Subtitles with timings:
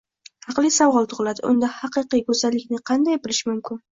[0.45, 3.83] Haqli savol tug`iladi unda haqiqiy go`zallikni qanday bilish mumkin